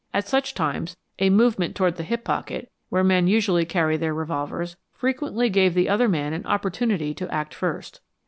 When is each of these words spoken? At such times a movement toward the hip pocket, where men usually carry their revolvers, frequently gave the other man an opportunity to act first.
At 0.15 0.27
such 0.27 0.55
times 0.55 0.97
a 1.19 1.29
movement 1.29 1.75
toward 1.75 1.95
the 1.97 2.03
hip 2.03 2.23
pocket, 2.23 2.71
where 2.89 3.03
men 3.03 3.27
usually 3.27 3.65
carry 3.65 3.97
their 3.97 4.15
revolvers, 4.15 4.75
frequently 4.93 5.47
gave 5.47 5.75
the 5.75 5.89
other 5.89 6.09
man 6.09 6.33
an 6.33 6.43
opportunity 6.47 7.13
to 7.13 7.31
act 7.31 7.53
first. 7.53 8.01